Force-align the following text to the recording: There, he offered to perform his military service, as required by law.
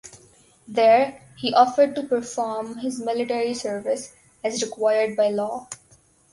There, 0.67 1.21
he 1.37 1.53
offered 1.53 1.93
to 1.93 2.01
perform 2.01 2.77
his 2.77 2.99
military 2.99 3.53
service, 3.53 4.15
as 4.43 4.63
required 4.63 5.15
by 5.15 5.27
law. 5.27 5.69